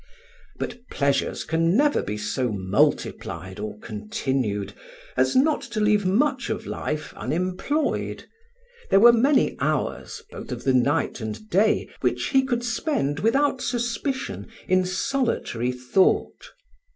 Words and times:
But 0.57 0.79
pleasures 0.89 1.43
can 1.43 1.77
never 1.77 2.01
be 2.01 2.17
so 2.17 2.51
multiplied 2.51 3.59
or 3.59 3.77
continued 3.77 4.73
as 5.15 5.35
not 5.35 5.61
to 5.61 5.79
leave 5.79 6.07
much 6.07 6.49
of 6.49 6.65
life 6.65 7.13
unemployed; 7.13 8.25
there 8.89 8.99
were 8.99 9.13
many 9.13 9.55
hours, 9.59 10.23
both 10.31 10.51
of 10.51 10.63
the 10.63 10.73
night 10.73 11.21
and 11.21 11.47
day, 11.51 11.87
which 11.99 12.29
he 12.29 12.43
could 12.43 12.63
spend 12.63 13.19
without 13.19 13.61
suspicion 13.61 14.47
in 14.67 14.85
solitary 14.87 15.71
thought. 15.71 16.49